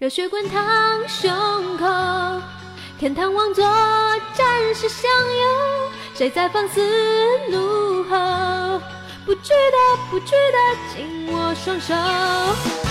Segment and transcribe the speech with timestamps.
[0.00, 1.30] 热血滚烫胸
[1.76, 2.42] 口，
[2.98, 6.80] 天堂王座战士享有，谁在放肆
[7.50, 8.80] 怒吼？
[9.26, 9.76] 不屈的，
[10.10, 12.89] 不屈的，紧握双手。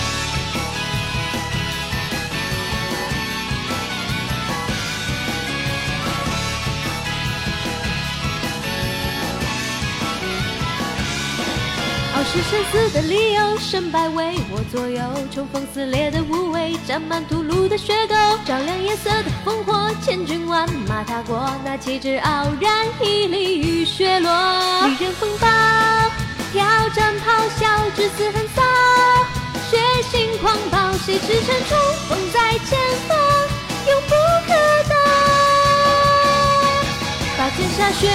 [12.32, 15.02] 是生死的理由，胜败为我左右。
[15.34, 18.14] 冲锋撕裂的无畏，沾满屠戮的血沟。
[18.46, 24.30] 照亮夜色的烽火，千军万马踏过，那旗帜傲然屹立于雪落。
[24.86, 25.48] 利刃锋暴，
[26.52, 28.62] 挑战咆哮，至死横扫，
[29.68, 29.78] 血
[30.12, 31.76] 腥狂暴，谁驰骋冲
[32.08, 32.78] 锋在前
[33.08, 33.18] 方，
[33.88, 34.14] 永不
[34.46, 34.54] 可
[34.88, 34.94] 挡。
[37.36, 38.08] 把剑洒血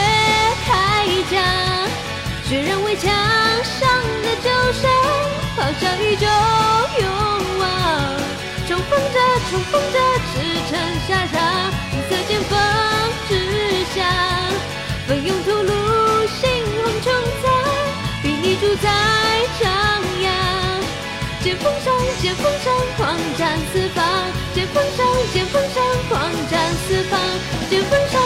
[0.65, 1.84] 开疆。
[2.47, 3.11] 血染围墙
[3.63, 3.89] 上
[4.21, 4.91] 的旧伤，
[5.57, 6.27] 咆哮依旧
[7.01, 7.09] 勇
[7.57, 7.65] 往，
[8.67, 9.97] 冲锋者，冲锋者，
[10.29, 10.33] 驰
[10.69, 10.77] 骋
[11.07, 12.55] 沙场，银色剑锋
[13.27, 13.31] 指
[13.95, 14.05] 向，
[15.07, 15.71] 奋勇屠戮，
[16.39, 17.11] 猩红冲
[17.41, 17.49] 在，
[18.21, 18.91] 比你主宰
[19.59, 19.69] 张
[20.21, 20.31] 扬，
[21.41, 21.91] 剑锋上，
[22.21, 24.05] 剑锋上，狂战四方，
[24.53, 25.03] 剑锋上，
[25.33, 27.19] 剑锋上，狂战四方，
[27.71, 28.21] 剑锋上，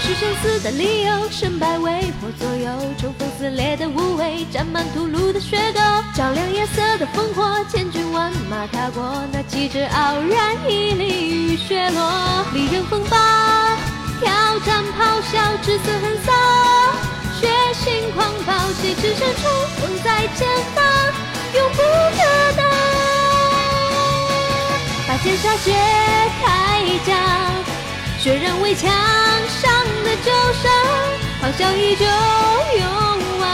[0.00, 2.72] 是生死的理由，胜败为我左右。
[2.98, 5.80] 冲锋撕裂的无畏，沾满屠戮的血沟。
[6.14, 12.44] 照亮夜色的烽火，千军万马踏过，那旗帜傲然屹立于雪落。
[12.54, 13.16] 利刃锋暴，
[14.20, 16.32] 挑战咆哮，至死横扫，
[17.38, 17.48] 血
[17.84, 20.82] 腥狂暴，谁驰骋冲锋在前方，
[21.54, 22.18] 永不可
[22.56, 22.64] 挡。
[25.06, 25.74] 把剑洒血
[26.42, 27.14] 开疆。
[28.18, 28.90] 血染围墙
[30.10, 30.72] 的旧伤，
[31.40, 32.84] 咆哮依旧勇
[33.38, 33.46] 往。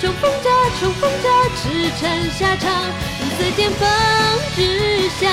[0.00, 2.84] 冲锋者，冲锋者，驰骋沙场，
[3.20, 3.88] 银色剑锋
[4.54, 5.28] 指向。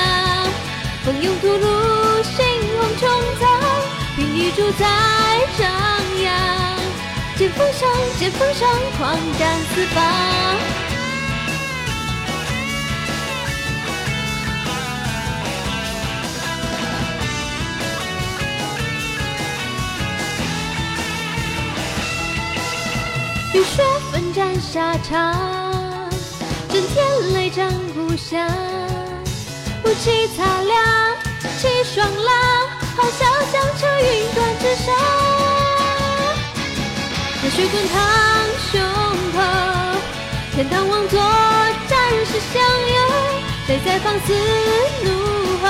[1.04, 2.42] 奋勇屠戮，猩
[2.74, 3.08] 红冲
[3.40, 3.46] 造，
[4.16, 4.84] 凭你主宰
[5.60, 5.70] 张
[6.24, 6.34] 扬。
[7.38, 7.88] 剑锋上，
[8.18, 10.95] 剑锋上，狂战四方。
[23.56, 25.34] 浴血奋战沙场，
[26.68, 28.46] 震天雷战故乡。
[29.86, 30.84] 雾气擦亮，
[31.58, 32.36] 气爽朗，
[32.98, 34.94] 咆哮响彻云端之上。
[37.42, 37.96] 热血滚烫
[38.74, 38.82] 胸
[39.32, 39.40] 口，
[40.54, 41.18] 天堂王座
[41.88, 42.98] 暂时享有，
[43.68, 44.34] 谁在放肆
[45.06, 45.10] 怒
[45.64, 45.66] 吼？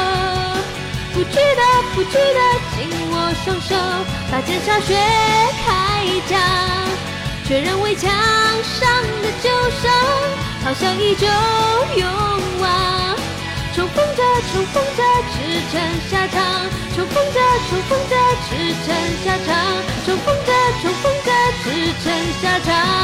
[1.14, 1.62] 不值得，
[1.94, 2.40] 不值得，
[2.76, 3.14] 紧握
[3.44, 3.76] 双手，
[4.32, 4.96] 把剑洒血
[5.64, 6.34] 开疆。
[7.48, 8.90] 确认围墙上
[9.22, 9.94] 的旧伤，
[10.64, 11.28] 好像依旧
[11.96, 12.10] 勇
[12.60, 13.16] 往。
[13.76, 15.78] 冲锋者，冲锋者，驰骋
[16.10, 16.42] 沙场。
[16.96, 17.40] 冲锋者，
[17.70, 18.16] 冲锋者，
[18.50, 18.90] 驰骋
[19.24, 19.56] 沙场。
[20.06, 20.52] 冲锋者，
[20.82, 21.70] 冲锋者，驰
[22.04, 22.95] 骋沙场。